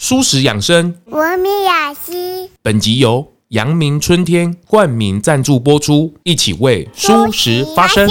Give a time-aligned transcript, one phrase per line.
[0.00, 2.48] 蔬食养生，文明雅集。
[2.62, 8.08] 本集由阳明春天冠名赞助播出，一起为舒食发声。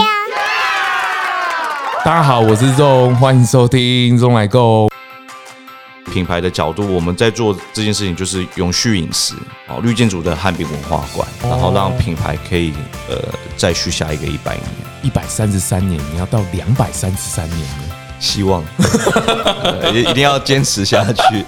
[2.04, 4.90] 大家好，我是 ZONG，欢迎收听咙来购。
[6.12, 9.34] 品牌的角度，我们在做这件事情就是永续饮食
[9.70, 12.74] 哦，绿建筑的汉饼文化馆，然后让品牌可以
[13.10, 13.18] 呃
[13.56, 14.66] 再续下一个一百年，
[15.04, 17.87] 一百三十三年，你要到两百三十三年呢？
[18.20, 18.64] 希望
[19.94, 21.46] 也一定要坚持下去。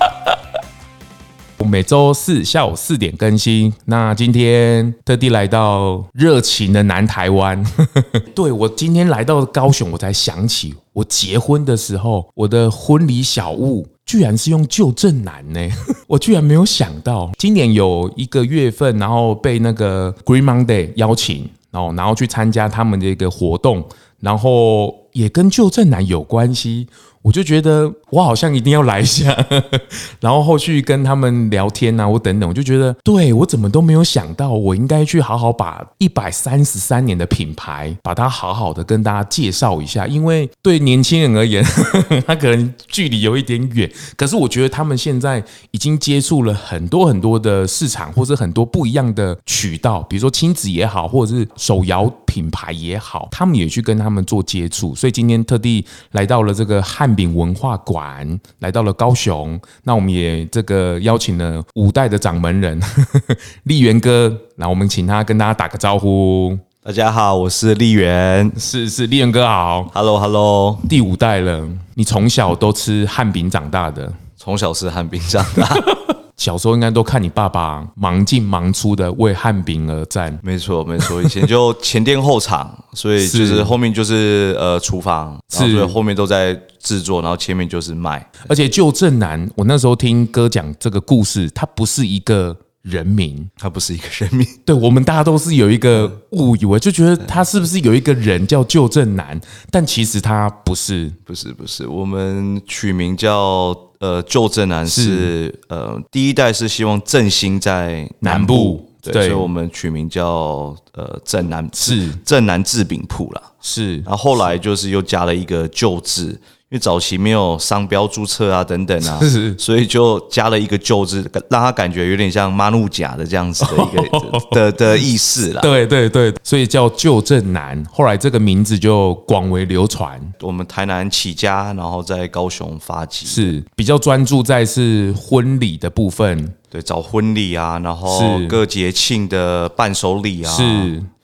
[1.57, 3.73] 我每周四下午四点更新。
[3.85, 7.61] 那今天特地来到热情的南台湾。
[8.33, 15.59] 对，我今天来到高雄，我才想起我结婚的时候，我的婚礼小物居然是用旧正南呢。
[16.07, 23.83] 我居然没有想到，今年有一个月份，然后被那个 Green Monday 邀请，然后然后去参加他们的一个活动，
[24.21, 26.87] 然后也跟旧正南有关系。
[27.21, 29.37] 我就觉得我好像一定要来一下，
[30.21, 41.61] 然后后续跟他们聊天啊，我等等，我就觉得，对，我怎么都没有想到，我应该去好好把一百三十三年的品牌，把它好好的跟大家介绍一下，因为对年轻人而言，
[42.25, 57.09] 他可能距离有一点远，可是我觉得他们现在已经接触了很多很多的市场，或者很多不一样的渠道，比如说亲子也好，或者是手摇品牌也好，他们也去跟他们做接触，所以今天特地来到了这个汉。
[57.09, 62.79] 汉饼文化馆来到了高雄，那我们也这个邀请了五代的掌门人
[63.63, 66.55] 立源哥，那我们请他跟大家打个招呼。
[66.83, 75.67] 大家好，我是立源，是是立源哥好，Hello Hello，第五代了，你从小都吃汉饼长大的，从小吃汉饼长大。
[76.39, 88.25] 小时候应该都看你爸爸忙进忙出的为汉饼而战，没错没错，以前就前店后厂，所以就是后面就是呃厨房，是，后面都在制作，然后前面就是卖。
[88.47, 103.75] 而且就正南，我那时候听哥讲这个故事，他不是一个人名，他不是一个人名， 对我们大家都是有一个误以为，就觉得他是不是有一个人叫旧正南，但其实他不是，不是不是，我们取名叫。
[103.99, 105.59] 呃，旧正南是，是。
[105.67, 112.09] 呃第一代是希望振兴在南部，南部对，所以我们取名叫呃正南是。
[112.23, 116.39] 正南制饼铺啦，是，然后后来就是又加了一个旧字。
[116.71, 119.19] 因为早期没有商标注册啊，等等啊，
[119.57, 125.61] 所以就加了一个旧字，让他感觉有点像妈路甲的这样子的一个的的意思啦。
[125.63, 130.21] 对对对，所以叫旧正南，后来这个名字就广为流传。
[130.41, 136.53] 我们台南起家，然后在高雄发迹，是比较专注在是婚礼的部分。
[136.69, 140.63] 对，找婚礼啊，然后各节庆的伴手礼啊，是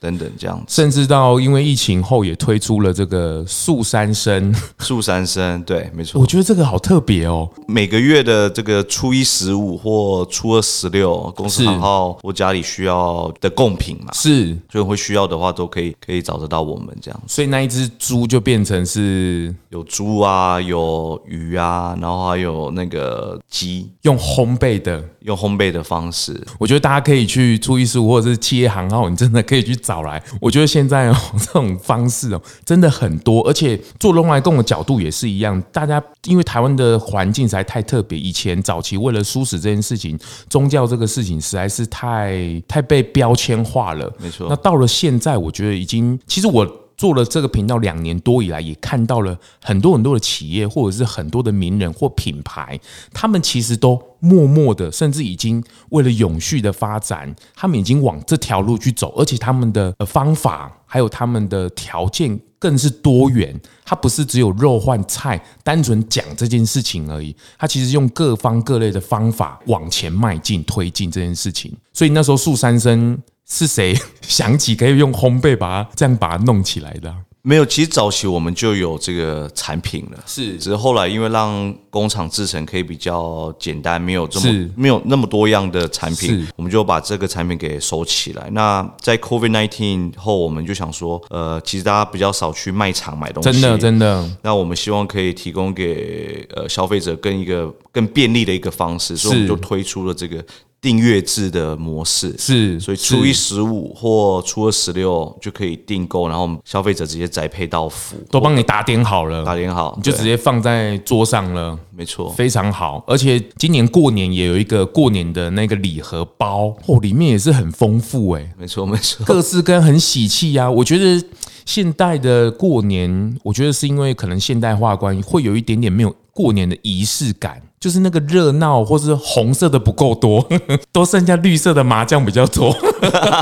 [0.00, 6.20] 等等这样子，甚至到因为疫情后也推出了这个素三生， 素三生，对，没错。
[6.20, 7.48] 我觉得这个好特别哦。
[7.68, 17.22] 每个月的这个初一十五或初二十六，公司行号或家里需要的贡品嘛，是，所以会需要的话都可以可以找得到我们这样。
[17.28, 25.35] 所以那一只猪就变成是有猪啊，有鱼啊，然后还有那个鸡，用烘焙的，用。
[25.36, 30.22] 烘焙的方式，我觉得大家可以去初一十五或者是企业行号，你真的可以去找来。
[30.40, 35.62] 我觉得现在哦，这种方式哦，真的很多，而且做龙来共的角度也是一样。
[35.70, 44.10] 大家因为台湾的环境实在太特别，以前早期为了蔬食这件事情，宗教这个事情实在是太太被标签化了。
[44.18, 44.46] 没错。
[44.48, 46.85] 那到了现在，我觉得已经，其实我。
[46.96, 52.78] 做了这个频道两年多以来，也看到了很多很多的企业，或者是很多的名人或品牌，
[53.12, 63.58] 他们其实都默默的，甚至已经为了永续的发展，他们已经往这条路去走，而且他们的方法还有他们的条件更是多元。
[63.84, 71.72] 他不是只有肉换菜，单纯讲这件事情而已，他其实用各方各类的方法往前迈进、推进这件事情。
[71.92, 73.18] 所以那时候树三生。
[73.48, 77.16] 是谁 想起可以用烘焙把它这样把它弄起来的啊？
[77.42, 88.50] 没有，其实早期我们就有这个产品了，是，只是后来因为让工厂制成可以比较简单，没有这么没有那么多样的产品，我们就把这个产品给收起来。
[88.50, 94.28] 那在 COVID nineteen 后，我们就想说，呃，其实大家比较少去卖场买东西，真的真的。
[94.42, 100.44] 那我们希望可以提供给呃消费者更一个更便利的一个方式，所以我们就推出了这个。
[100.80, 102.34] 订阅制的模式。
[102.38, 113.02] 是，所以初一十五或初二十六就可以订购，然后消费者直接宅配到府，都帮你打点好了，打点好，你就直接放在桌上了，没错，非常好。
[113.06, 120.70] 而且今年过年也有一个过年的那个礼盒包，哦，里面也是很丰富哎，没错没错，各式各样很喜气呀。
[120.70, 121.26] 我觉得
[121.64, 127.60] 现代的过年，我觉得是因为可能现代化关系，会有一点点没有过年的仪式感。
[127.86, 130.44] 就是那个热闹，或是红色的不够多，
[130.90, 132.76] 都剩下绿色的麻将比较多。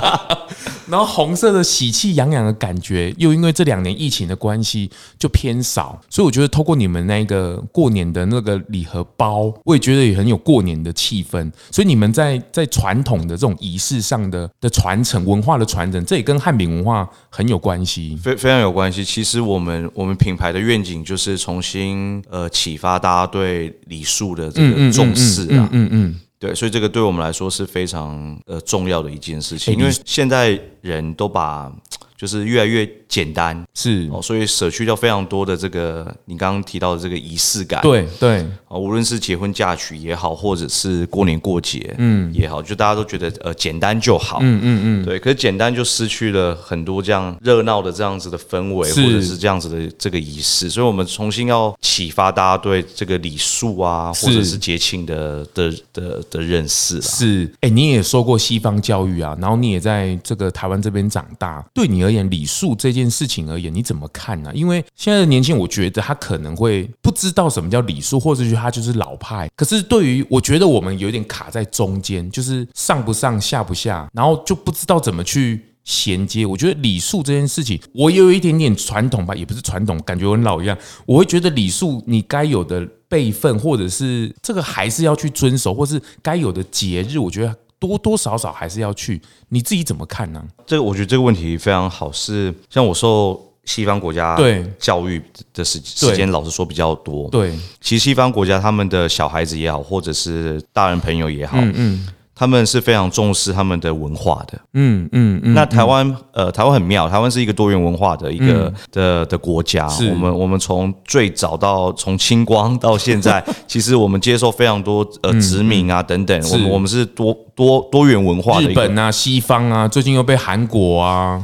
[0.86, 11.50] 然后红色的喜气洋洋的感觉，又因为这两年疫情的关系就偏少，所以我觉得透过你们那个过年的那个礼盒包，我也觉得也很有过年的气氛。
[11.70, 19.04] 所以你们在在传统的这种仪式上的的传承、文化的传承，这也跟汉饼文化很有关系，非非常有关系。
[19.04, 25.60] 其实我们我们品牌的愿景就是重新呃启发大家对礼数的这个重视啊，嗯嗯。
[25.60, 31.72] 嗯嗯嗯嗯对，所以这个对我们来说是非常呃重要的一件事情，因为现在人都把。
[32.16, 34.08] 就是越来越简单，是。
[34.12, 38.38] 哦，所以舍去掉非常多的这个你刚刚提到的这个仪式感，对对，
[38.68, 57.00] 啊，无论是结婚嫁娶也好，或者是过年过节，嗯，也好，就大家都觉得呃简单就好，嗯嗯嗯，对，可是简单就失去了很多这样热闹的这样子的氛围，或者是这样子的这个仪式，所以我们重新要启发大家对这个礼数啊，或者是节庆的的的的认识。
[57.02, 64.50] 是，哎，你也受过西方教育啊，然后你也在这个台湾这边长大，对你而言，礼数这件事情而言，你怎么看呢？
[64.54, 69.48] 因为现在的年轻，我觉得他可能会不知道什么叫礼数，或者是他就是老派。
[69.56, 76.44] 可是对于我觉得我们有点卡在中间，就是上不上下不下，然后就不知道怎么去衔接。
[76.46, 80.76] 我觉得礼数这件事情，我也有一点点传统吧，也不是传统，感觉很老一样。
[81.06, 87.54] 我会觉得礼数你该有的辈分，或者是这个还是要去遵守，或是该有的节日，我觉得。
[87.86, 89.20] 多多少少还是要去，
[89.50, 90.42] 你自己怎么看呢？
[90.66, 95.22] 这个我觉得这个问题非常好，是像我受西方国家对教育
[95.52, 97.28] 的时时间，老实说比较多。
[97.28, 102.08] 对，其实西方国家他们的小孩子也好，或者是大人朋友也好，嗯嗯。
[102.36, 105.54] 他们是非常重视他们的文化的，嗯嗯嗯。
[105.54, 109.88] 那台湾，呃，台湾很妙，台湾是一个多元文化的一个的的国家。
[110.10, 118.68] 我们我们从最早到从清光到现在， 其实我们接受非常多呃殖民啊等等，我们我们是多多多元文化的。
[118.68, 121.42] 日本啊，西方啊，最近又被韩国啊，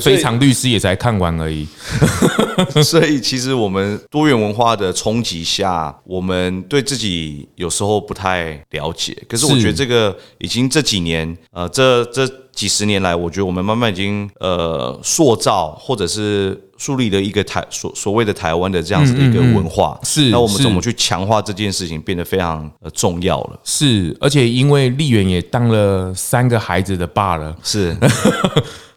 [0.00, 1.66] 非常律师也才看完而已。
[2.82, 9.16] 所以其实我们多元文化的冲击下，我们对自己有时候不太了解。
[9.28, 10.16] 可是我觉得这个。
[10.38, 19.98] 已经这几年，呃，这这几十年来，我觉得我们慢慢已经呃塑造或者是树立了一个台所所谓的台湾的这样子的一个文化。
[20.00, 23.58] 嗯嗯嗯是，那我们怎么去强化这件事情，变得非常呃重要了。
[23.64, 27.96] 是，而且因为丽媛也当了三个孩子的爸了，是。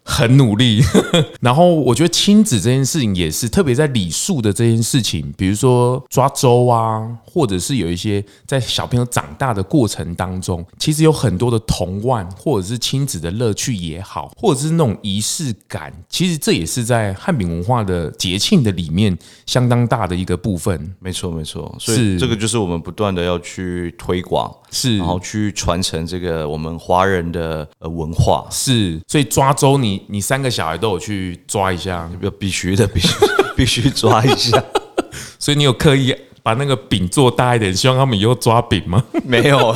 [0.07, 0.81] 很努力，
[1.41, 19.17] 然后我觉得亲子这件事情也是，特别在礼数的这件事情，比如说抓周啊，或者是有一些在小朋友长大的过程当中，其实有很多的童玩，或者是亲子的乐趣也好，或者是那种仪式感，其实这也是在汉饼文化的节庆的里面
[19.47, 20.95] 相当大的一个部分。
[20.99, 30.03] 没错，没错，所以这个就是我们不断的要去推广，是，然后去传承这个我们华人的呃文化，是，所以抓周你。
[30.09, 33.07] 你三个小孩都有去抓一下，必须的，必须
[33.55, 34.61] 必须抓一下。
[35.39, 36.13] 所以你有刻意
[36.43, 39.01] 把那个饼做大一点，希望他们以后抓饼吗？
[39.23, 39.73] 没有。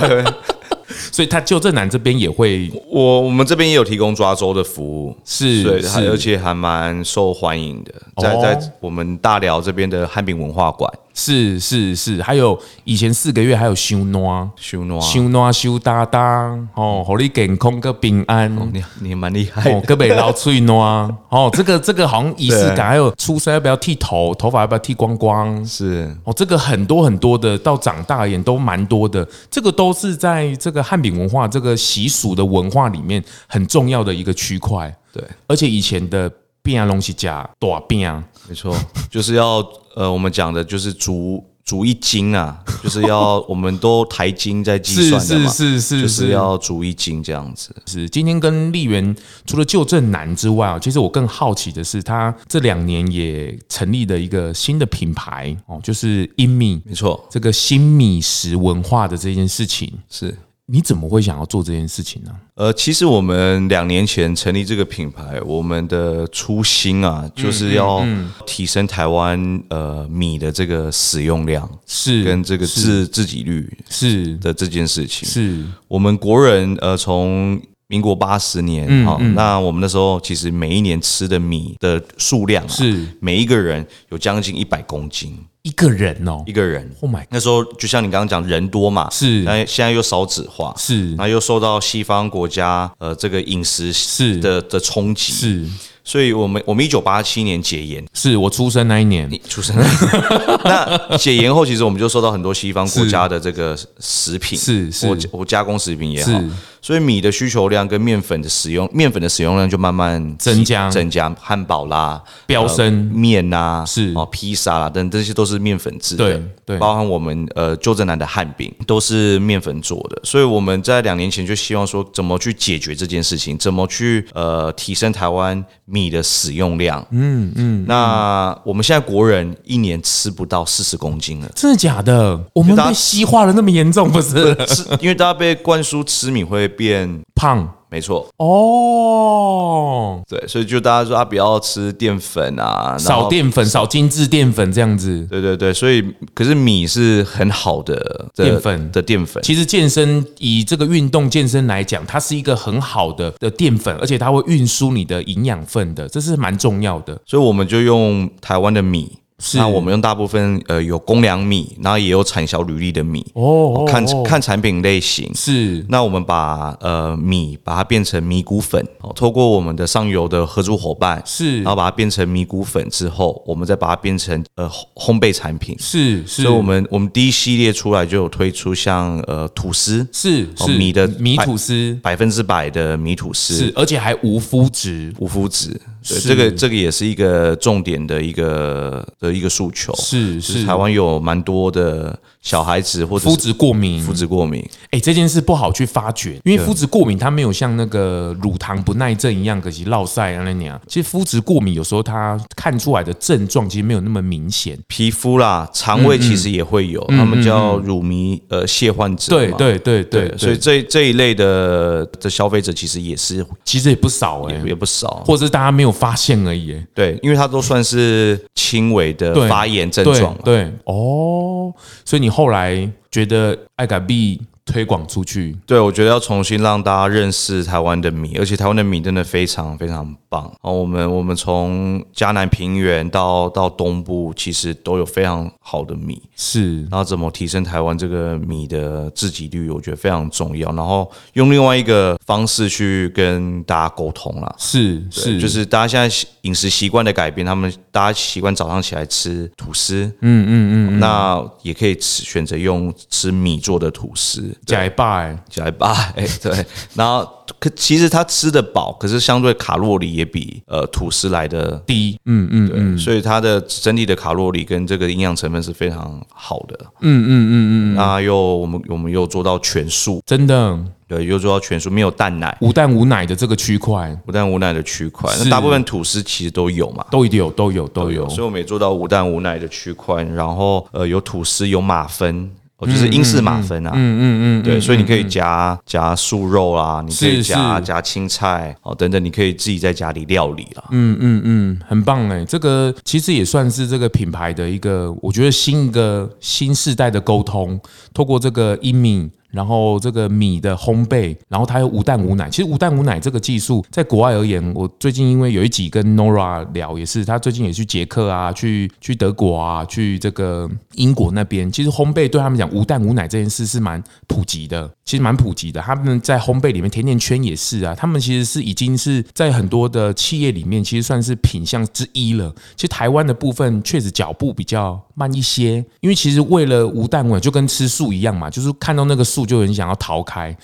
[1.12, 10.92] 所以他旧正南这边也会，我我们这边也有提供抓周的服务，是，对，而且还蛮受欢迎的，在在我们大寮这边的汉饼文化馆。
[11.14, 14.50] 是是是，还有以前四个月还有修暖。
[14.56, 15.02] 修暖。
[15.02, 19.70] 修暖修搭档哦，好你健康个平安，你你蛮厉害。
[19.72, 20.80] 哦，个别老吹暖。
[21.30, 25.66] 哦，这个这个好像仪式感，还有出生要不要剃头，头发要不要剃光光？
[25.66, 26.16] 是。
[26.24, 34.96] 哦，这个很多很多的，到长大而言都蛮多的，这个都是在这个汉饼文化这个习俗的文化里面很重要的一个区块。
[35.12, 38.75] 对，而且以前的饼东西加大饼，没错，
[39.10, 39.65] 就是要。
[39.96, 47.75] 呃，我们讲的就是煮煮一斤啊， 就是要我们都台斤在计算的嘛，是是是，是，就是要煮一斤这样子。
[47.86, 49.13] 是今天跟丽媛
[49.46, 60.34] 除了旧正南之外啊，其实我更好奇的是，他这两年也成立了一个新的品牌哦，就是英米，没错，这个新米食文化的这件事情是。
[60.72, 62.32] 你怎么会想要做这件事情呢？
[62.54, 68.06] 呃，其实我们两年前成立这个品牌，我们的初心啊，就是要
[68.46, 75.28] 提升台湾呃米的这个使用量，是跟这个自自给率是的这件事情。
[75.28, 85.36] 是我们国人呃从民国八十年哈，那我们那时候其实每一年吃的米的数量是每一个人有将近一百公斤。
[85.63, 86.89] 一个人哦，一个人。
[87.01, 89.42] Oh my，那时候就像你刚刚讲，人多嘛，是。
[89.42, 91.16] 那现在又少子化，是。
[91.18, 95.66] 那又受到西方国家呃这个饮食是的的冲击，是。
[96.01, 99.75] 所以我们我们一九八七年解严，是我出生那一年，你出生
[100.63, 106.32] 那解严后，其实我们就受到很多西方国家的这个食品，是是，我加工食品也好。
[106.81, 111.29] 所以米的需求量跟面粉的使用，面粉的使用量就慢慢增加，增加。
[111.39, 116.24] 汉堡啦，飙升，面呐，是哦，披萨啦等这些都是面粉制的。
[116.24, 120.21] 对对，包含我们呃旧振南的汉饼都是面粉做的。
[120.24, 127.05] 所以我们在两年前就希望说，怎么去解决这件事情，怎么去呃提升台湾米的使用量。
[127.12, 127.86] 嗯嗯。
[127.88, 132.39] 那我们现在国人一年吃不到四十公斤了，真的假的？
[132.53, 134.55] 我们被西化了那么严重，不是？
[134.67, 136.69] 是因为大家被灌输吃米会。
[136.70, 145.26] 变胖，没错哦，对，所以就大家说啊，不要吃淀粉啊，少淀粉，少精致淀粉这样子。
[145.30, 149.42] 对对对，所以可是米是很好的淀粉的淀粉。
[149.42, 157.20] 其实健身以这个运动健身来讲，它是一个很好的的淀粉，而且它会运输你的营养分的，这是蛮重要的。
[157.26, 159.18] 所以我们就用台湾的米。
[159.39, 159.58] 是。
[159.58, 165.31] 那我们用大部分呃有公粮米，然后也有产销履历的米哦，看看产品类型。
[165.34, 165.84] 是。
[165.89, 175.75] 那我们把呃米把它变成米谷粉哦，透过我们的上游的合作伙伴是，然后把它变成米谷粉之后，我们再把它变成呃烘焙产品。
[175.79, 176.43] 是是。
[176.43, 180.77] 所以我们我们第一系列出来就有推出像呃吐司是是。
[180.77, 181.98] 米的米吐司。
[182.01, 183.53] 百分之百的米吐司。
[183.53, 185.13] 是，而且还无麸质。
[185.19, 185.79] 无麸质。
[186.10, 190.42] 对，这个这个也是一个重点的一个的一个诉求，是。
[190.42, 200.79] 是，台湾有蛮多的小孩子或者肤质过敏，肤质过敏，哎，这件事不好去发觉，因为肤质过敏它没有像那个乳糖不耐症一样，可惜落晒啊那样。
[200.88, 220.72] 其实肤质过敏有时候它看出来的症状其实没有那么明显，皮肤啦、肠胃其实也会有，他们叫乳糜呃泻患者，对对对对，所以这这一类的的消费者其实也是，其实也不少哎，也不少，或者是大家没有发现而已，对，因为它都算是轻微的发炎症状，对。
[220.86, 221.74] 哦，
[222.05, 230.44] 所以你后来觉得爱嘎币推广出去，对，我觉得要重新让大家认识台湾的米，而且台湾的米真的非常非常棒。
[230.44, 236.82] 然后我们我们从嘉南平原到到东部，其实都有非常好的米，是。
[236.84, 240.72] 然后怎么提升台湾这个米的自给率，我觉得非常重要。
[240.74, 250.50] 然后用另外一个方式去跟大家沟通啦，是是，就是大家现在饮食习惯的改变，他们大家习惯早上起来吃吐司，嗯嗯
[250.98, 254.56] 嗯，那也可以吃选择用吃米做的吐司。
[254.66, 257.28] 假一拜，假一拜，哎， 对，然后
[257.60, 267.51] 可其实他吃的饱，可是相对卡路里也比呃吐司来的低，嗯嗯嗯，所以它的整体的卡路里跟这个营养成分是非常好的，嗯嗯嗯
[267.94, 282.51] 嗯，那又我们我们又做到全素，真的，对，又做到全素，没有蛋奶，无蛋无奶的这个区块，无蛋无奶的区块，那大部分吐司其实都有嘛，都一定有都有都有，所以我们也做到无蛋无奶的区块，然后呃有吐司有马芬。
[282.79, 290.83] 哦，就是英式马芬啊，嗯嗯嗯，对，所以你可以夹夹素肉啊，你可以夹夹青菜哦等等，你可以自己在家里料理啦。
[290.91, 297.79] 嗯嗯嗯，很棒哎，这个其实也算是这个品牌的一个，我觉得新一个新世代的沟通，
[298.13, 299.29] 透过这个英米。
[299.51, 302.50] 然后这个米的烘焙，然后它有无蛋无奶。
[302.50, 311.72] 其实无蛋无奶这个技术，在国外而言，我最近因为有一集跟 Nora 聊，也是他最近也去捷克啊，去去德国啊，去这个英国那边。
[311.72, 315.82] 其实烘焙对他们讲，无蛋无奶这件事是蛮普及的，其实蛮普及的。
[315.82, 322.53] 他们在烘焙里面，甜甜圈也是啊，他们其实是已经是在很多的企业里面，其实算是品项之一了。
[322.75, 329.38] 其实台湾的部分确实脚步比较慢一些，因为其实为了无蛋无奶，就跟吃素一样嘛，就是看到那个素。
[329.46, 330.55] 就很想要逃开，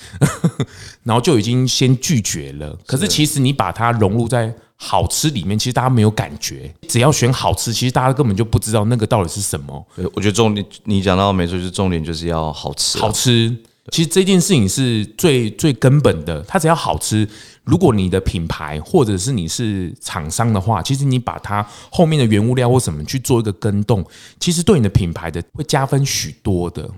[1.03, 2.77] 然后就已经先拒绝了。
[2.85, 6.73] 可是其实你把它融入在好吃里面，其实大家没有感觉。
[6.87, 9.87] 只要选好吃，其实大家根本就不知道那个到底是什么。
[10.13, 12.99] 我觉得重点你讲到没错，就是重点就是要好吃。
[12.99, 13.55] 好吃，
[13.91, 16.41] 其实这件事情是最最根本的。
[16.41, 17.27] 它只要好吃，
[17.63, 24.05] 如果你的品牌或者是你是厂商的话，其实你把它后面的原物料或什么去做一个跟动，
[24.41, 26.89] 其实对你的品牌的会加分许多的。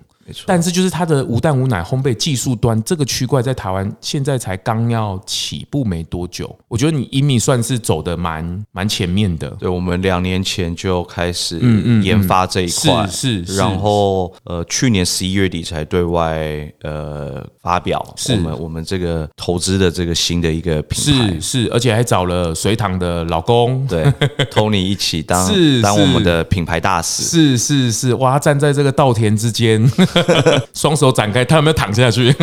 [0.46, 9.50] 但是就是它的无蛋无奶烘焙技术端这个区块在台湾现在才刚要起步没多久，我觉得你英米算是走的蛮蛮前面的。
[9.60, 11.60] 对，我们两年前就开始
[12.03, 23.86] 研发这一块，是是，然后呃去年十一月底才对外呃发表我们我们这个投资的这个新的一个品牌，是是，而且还找了隋棠的老公。
[23.88, 24.03] 对
[24.51, 25.50] Tony 一起当
[25.81, 29.89] 当我们的品牌大使，是是是，哇，站在这个稻田之间。
[30.74, 32.33] 双手展开，他有没有躺下去？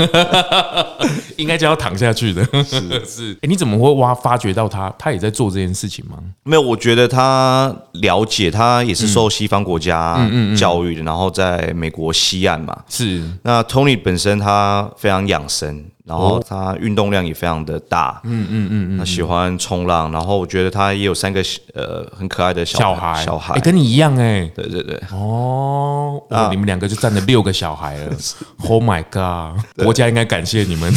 [1.36, 2.44] 应该就要躺下去的。
[2.64, 4.92] 是 是，哎，你怎么会挖发掘到他？
[4.98, 6.16] 他也在做这件事情吗？
[6.44, 10.18] 没有，我觉得他了解，他也是受西方国家
[10.56, 12.76] 教育的，然后在美国西岸嘛。
[12.88, 13.22] 是。
[13.42, 15.84] 那 Tony 本身他非常养生。
[16.06, 21.42] 然后他运动量也非常的大，嗯嗯嗯，他喜欢冲浪，然后我觉得他也有三个
[21.73, 28.12] 呃很可爱的小孩，小孩，跟你一样哎，对对对，哦，你们两个就占了六个小孩了，
[28.68, 30.92] Oh my god，国家应该感谢你们，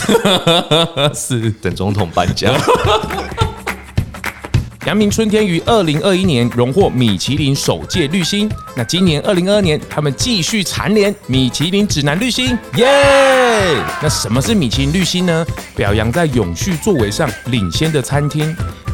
[1.15, 1.51] 是。
[1.61, 2.53] 等总统颁奖。
[4.85, 12.85] 阳明春天于二零二一年荣获米其林首届绿星，那今年二零二二年他们继续蝉联米其林指南绿星，耶！
[14.01, 15.45] 那什么是米其林绿星呢？
[15.75, 18.55] 表扬在永续作为上领先的餐厅。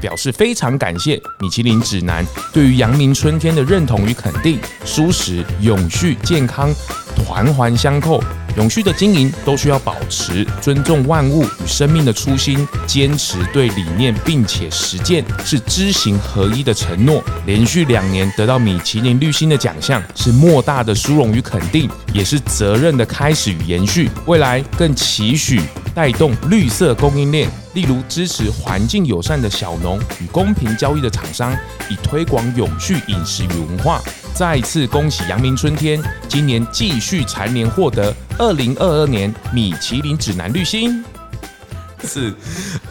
[0.00, 6.70] 表示非常感谢米其林指南对于阳明春天的认同与肯定，舒适、永续、健康，
[7.24, 8.22] 环环相扣。
[8.56, 17.22] 永续的经营都需要保持尊重万物与生命的初心，坚持对理念并且实践，是知行合一的承诺。
[17.46, 24.10] 连续两年得到米其林绿星的奖项，是莫大的殊荣与肯定，也是责任的开始与延续。
[24.26, 25.60] 未来更期许
[25.94, 31.56] 带动绿色供应链，例如支持环境友善的小农与公平交易的厂商，
[31.88, 34.00] 以推广永续饮食与文化。
[34.34, 41.04] 再次恭喜阳明春天，今年继续蝉联获得二零二二年米其林指南绿星。
[42.02, 42.32] 是，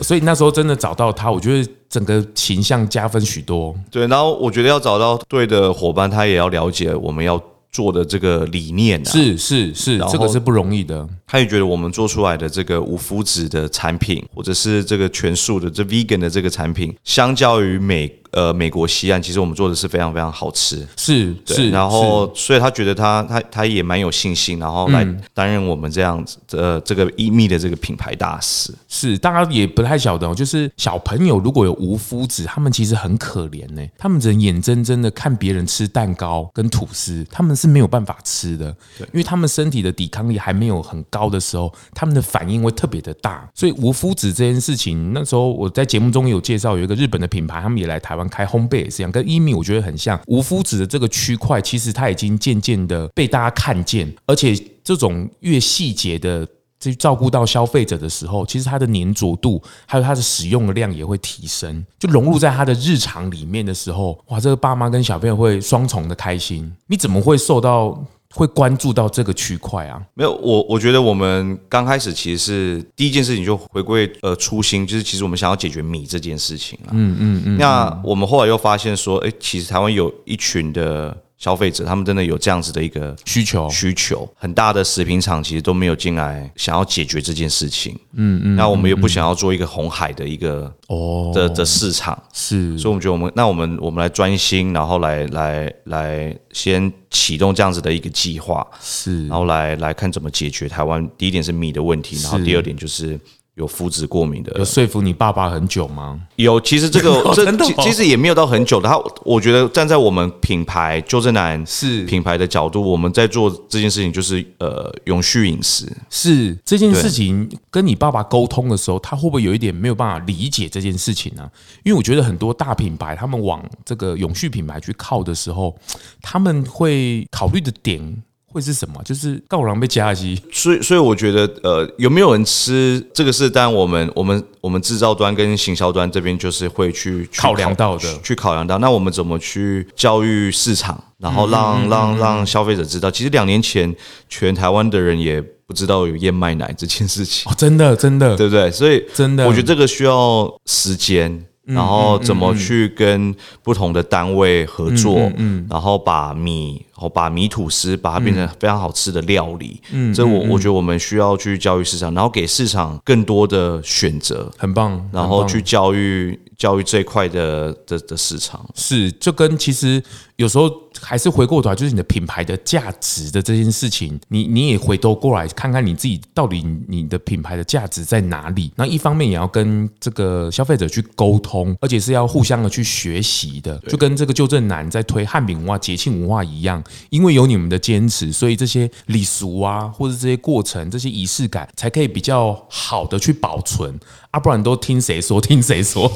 [0.01, 3.75] 所以那时候真的找到他，我觉得整个形象加分许多。
[3.89, 8.99] 对，然后我觉得要找到对的伙伴，他也要了解我们要做的这个理念。
[9.01, 11.07] 啊是是是，这个是不容易的。
[11.25, 18.18] 他也觉得我们做出来的这个无麸质的产品，或者是这个全素的这 vegan 的这个产品，相较于美。
[18.31, 28.73] 呃，美国西岸其实我们做的是非常非常好吃，是是，然后所以他觉得他他他也蛮有信心，然后来担任我们这样子呃这个一密的这个品牌大使。
[28.87, 43.49] 是，大家也不太晓得哦，就是小朋友如果有无麸质，他们其实很可怜呢，他们只能眼睁睁的看别人吃蛋糕跟吐司，他们是没有办法吃的，对，因为他们身体的抵抗力还没有很高的时候，他们的反应会特别的大。
[43.55, 48.29] 所以无麸质这件事情，那时候我在节目中有介绍，有一个日本的品牌，他们也来台湾。
[48.29, 50.19] 开烘焙也是一样，跟一米我觉得很像。
[50.27, 56.47] 无麸质的这个区块，其实它已经渐渐的被大家看见，而且这种越细节的
[56.79, 66.71] 去照顾到消费者的时候，其实它的粘着度还有它的使用的量也会提升，就融入在它的日常里面的时候，哇，这个爸妈跟小朋友会双重的开心。
[66.86, 67.99] 你怎么会受到？
[68.35, 70.01] 会关注到这个区块啊？
[70.13, 76.89] 没有，我我觉得我们刚开始其实是第一件事情就回归呃初心，就是其实我们想要解决米这件事情啊。
[76.91, 77.57] 嗯嗯嗯。
[77.57, 81.15] 那我们后来又发现说，哎，其实台湾有一群的。
[81.39, 84.30] 消费者他们真的有这样子的一个需求，需求。
[84.36, 87.97] 很大的食品厂其实都没有进来想要解决这件事情。
[88.13, 103.17] 嗯嗯，那我们又不想要做一个红海的一个哦的的市场，是，所以我们觉得我们那我们我们来专心，然后来来来先启动这样子的一个计划，是，然后来来看怎么解决台湾第一点是米的问题，然后第二点就是。
[103.60, 106.19] 有肤质过敏的，有说服你爸爸很久吗？
[106.38, 107.52] 有，其实这个 这
[107.84, 108.88] 其实也没有到很久的。
[108.88, 115.86] 他我觉得站在我们品牌纠正男是品牌的角度，我们在做这件事情就是呃永续饮食。
[116.10, 121.52] 是这件事情跟你爸爸沟通的时候，他会不会有一点没有办法理解这件事情呢？
[121.84, 125.76] 因为我觉得很多大品牌他们往这个永续品牌去靠的时候，
[126.22, 128.24] 他们会考虑的点。
[128.51, 129.01] 会是什么？
[129.03, 133.49] 就是告狼被加鸡，所以所以我觉得，呃，有没有人吃这个是？
[133.49, 138.77] 但我们我们我们制造端跟行销端这边就是会去，去考量到的，去考量到。
[138.79, 143.09] 那我们怎么去教育市场，然后让、嗯、让让消费者知道？
[143.09, 143.95] 其实两年前，
[144.27, 147.51] 全台湾的人也不知道有燕麦奶这件事情。
[147.51, 148.71] 哦，真的真的，对不对？
[148.71, 151.45] 所以真的，我觉得这个需要时间。
[151.69, 159.82] 然后怎么去跟不同的单位合作，嗯然后把米后把米吐司把它变成非常好吃的料理。
[159.91, 165.10] 嗯，这我我觉得我们需要去教育市场，然后给市场更多的选择，很棒。
[165.12, 170.03] 然后去教育教育这一块的的的市场，是就跟其实
[170.36, 170.69] 有时候。
[171.01, 178.71] 还是回过头来，就是你的品牌的价值的这件事情，你你也回头过来看看你自己到底你的品牌的价值在哪里？
[178.75, 193.99] 那一方面也要跟这个消费者去沟通，而且是要互相的去学习的，就跟这个旧正南在推汉饼文化、节庆文化一样，因为有你们的坚持，所以这些礼俗啊，或者这些过程、这些仪式感，才可以比较好的去保存。
[194.31, 195.41] 啊，不然都听谁说？
[195.41, 196.11] 听谁说？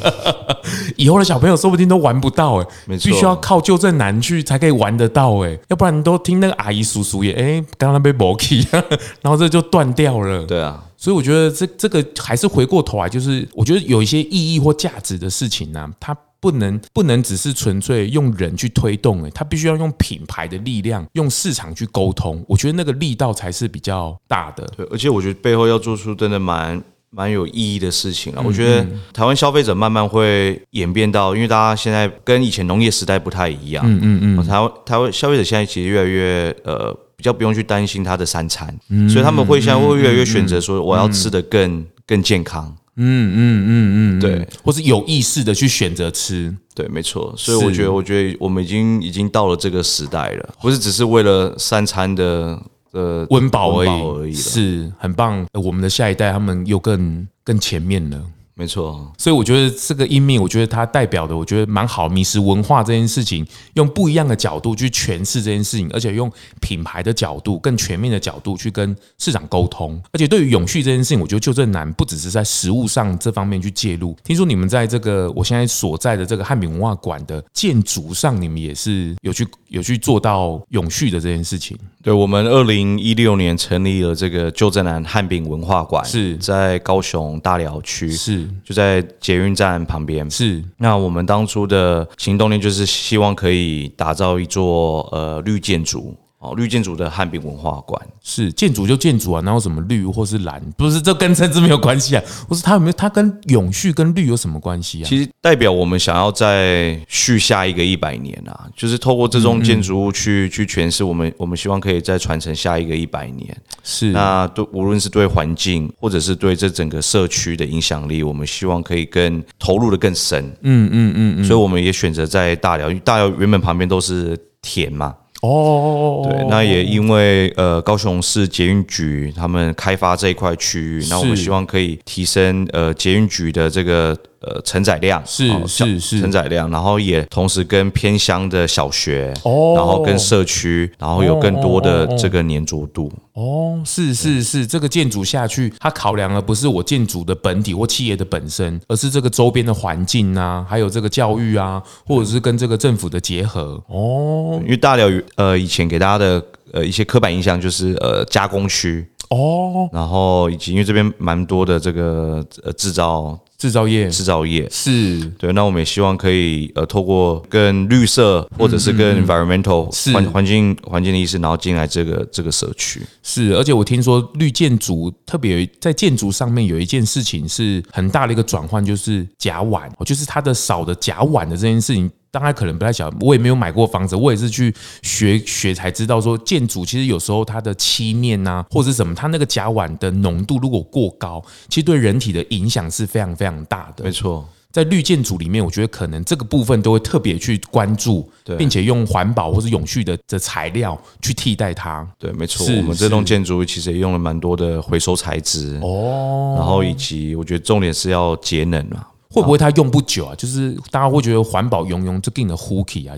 [0.97, 8.67] 以后的小朋友说不定都玩不到哎，必须要靠纠正难去才可以玩得到哎，要不然都听那个阿姨叔叔也哎，刚刚被磨起，
[9.21, 10.45] 然后这就断掉了。
[10.45, 22.43] 对啊，所以我觉得这这个还是回过头来，就是我觉得有一些意义或价值的事情呢，它不能不能只是纯粹用人去推动哎，它必须要用品牌的力量，用市场去沟通。
[22.47, 24.65] 我觉得那个力道才是比较大的。
[24.77, 26.79] 对，而且我觉得背后要做出真的蛮。
[27.15, 28.41] 蛮有意义的事情啊！
[28.43, 33.83] 我觉得台湾消费者慢慢会演变到，因为大家现在跟以前农业时代不太一样。
[33.87, 34.47] 嗯嗯嗯。
[34.47, 38.75] 台湾台湾消费者现在其实越来越呃比较不用去担心他的三餐，
[39.07, 42.75] 所以他们会现在会越来越选择说我要吃的更更健康。
[42.95, 46.55] 嗯嗯嗯嗯，对，或是有意识的去选择吃。
[46.75, 47.33] 对，没错。
[47.37, 52.59] 所以我觉得，我觉得我们已经已经到了这个时代了，不是只是为了三餐的。
[52.93, 55.45] 呃，温饱而已，而已是很棒。
[55.53, 58.21] 我们的下一代，他们又更更前面了。
[58.55, 62.07] 没错，所以我觉得这个英命，我觉得它代表的，我觉得蛮好。
[62.07, 69.99] 迷失文化这件事情，用不一样的角度去诠释这件事情，而且用品牌的角度、更全面的角度去跟市场沟通。
[70.11, 74.15] 而且对于永续这件事情，我觉得就正难不只是在食物上这方面去介入。
[74.23, 81.75] 听说你们在这个我现在所在的这个汉饼文化馆的建筑上，你们也是有去有去做到永续的这件事情。
[82.03, 88.47] 对，我们二零一六年成立了这个旧镇南汉饼文化馆，是在高雄大寮区，是。
[88.63, 90.29] 就在捷运站旁边。
[90.29, 96.15] 是，那我们当初的行动力就是希望可以打造一座呃绿建筑。
[96.43, 100.61] 哦，绿建筑的汉滨文化馆是建筑就建筑啊，哪有什么绿或是蓝？
[100.77, 102.23] 不是，这跟政治没有关系啊。
[102.49, 102.91] 不是，它有没有？
[102.91, 105.05] 它跟永续跟绿有什么关系啊？
[105.07, 113.55] 其实代表我们想要再续下一个一百年啊，就是透过这种建筑物去、嗯嗯、去诠释我们，我们希望可以再传承下一个一百年。
[113.81, 120.43] 是，那对无论是对环境或者是对这整个社区的影响力，我们希望可以更投入的更深。
[120.61, 125.15] 嗯嗯嗯嗯，所以我们也选择在大寮，因为大寮原本旁边都是田嘛。
[125.43, 134.17] 哦，对，那也因为呃高雄市捷运局他们开发这一块区域，那我们希望可以提升呃捷运局的这个。
[134.43, 136.19] 呃，承载量是是是。
[136.19, 143.09] 承载量，然后也同时跟偏乡的小学，哦，然后跟社区，然后有更多的这个粘着度。
[143.33, 153.81] 哦，是是是，这个建筑下去，它考量的不是我建筑的本体或企业的本身，而是这个周边的环境啊，还有这个教育啊，或者是跟这个政府的结合。
[153.87, 159.07] 哦，因为大寮呃以前给大家的呃一些刻板印象就是呃加工区。
[159.29, 163.39] 哦，然后以及因为这边蛮多的这个呃制造。
[163.63, 165.53] 制造业，制造业是对。
[165.53, 173.01] 那我们也希望可以呃，透过跟绿色或者是跟 environmental 环环境环境的意识，然后进来这个这个社区。
[173.21, 182.11] 是，而且我听说绿建筑特别在建筑上面有一件事情是很大的一个转换，就是甲烷，就是它的少的甲烷的这件事情。
[182.33, 184.73] 大家可能不太晓得，我也没有买过房子，我也是去
[185.03, 194.05] 学学才知道说，建筑其实有时候它的漆面啊，或者是什么，它那个甲烷的浓度如果过高，其实对人体的影响是非常非常大的。
[194.05, 202.07] 没错，在绿建筑里面，我觉得可能这个部分都会特别去关注，并且用环保或是永续的的材料去替代它。
[202.17, 209.07] 对，没错，我们这栋建筑其实也用了蛮多的回收材质哦，然后以及我觉得重点是要节能嘛。
[209.29, 210.35] 会不会它用不久啊？
[210.35, 213.17] 就是大家会觉得环保用用就给你的 hooky 啊，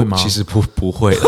[0.00, 0.16] 会吗？
[0.16, 1.16] 其实不不会。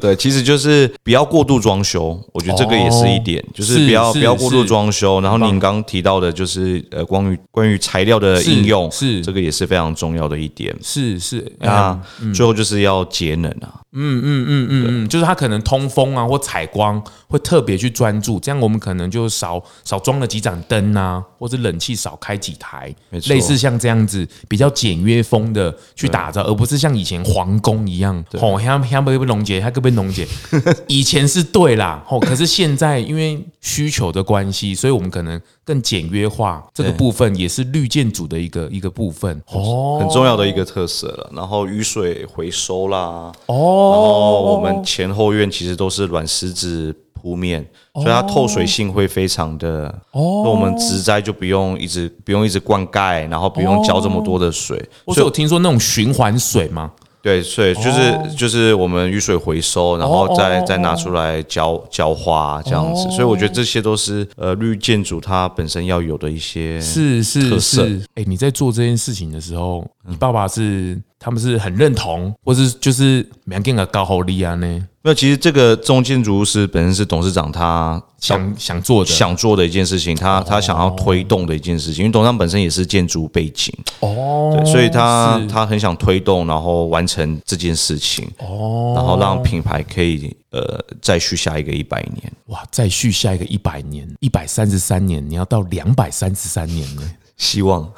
[0.00, 5.18] 对，其实就是不要过度装修，我觉得这个也是一点，就是不要不要过度装修。
[5.22, 10.76] 然后您刚刚提到的，就是呃，关于关于材料的应用，是这个也是非常重要的一点。
[10.82, 11.98] 是是，那
[12.34, 13.80] 最后就是要节能啊。
[13.90, 22.94] 嗯嗯嗯嗯嗯，就是它可能通风啊或采光会特别去专注，这样我们可能就少少装了几盏灯啊，或者冷气少开几台，
[23.28, 29.70] 类似像这样子比较简约风的去打造，而不是像以前皇宫一样，哦，像像不不龙杰他。
[29.70, 30.26] 个被溶解，
[30.88, 41.30] 以前是对啦，哦，可是现在因为需求的关系，所以我们可能更简约化这个部分，也是绿建筑的一个一个部分哦，很重要的一个特色了。
[41.32, 50.42] 然后雨水回收啦，哦，然后我们前后院其实都是软石子铺面，所以它透水性会非常的哦。
[50.44, 54.76] 那我们植栽就不用一直不用一直灌溉，然后不用浇这么多的水。
[55.06, 56.90] 所以我听说那种循环水吗？
[57.20, 63.08] 对，所以就是就是我们雨水回收，然后再再拿出来浇浇花这样子。
[63.10, 68.00] 所以我觉得这些都是呃绿建筑它本身要有的一些是是是。
[68.14, 74.86] 哎，你在做这件事情的时候，你爸爸是他们是很认同，或是就是蛮给个高好利啊呢？
[75.08, 82.04] 那其实这个中建筑师本身是董事长，他想想做的，想做的一件事情，他他想要推动的一件事情。
[82.04, 92.30] 因为董事长本身也是建筑背景哦，对，所以他他很想推动，然后完成这件事情哦，然后让品牌可以呃再续下一个一百年。
[92.48, 97.02] 哇，再续下一个一百年，一百三十三年，你要到两百三十三年呢？
[97.38, 97.90] 希望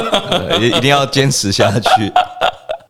[0.62, 2.10] 一定要坚持下去。